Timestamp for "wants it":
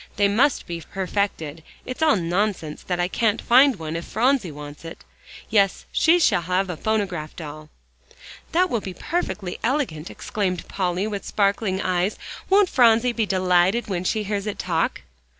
4.51-5.05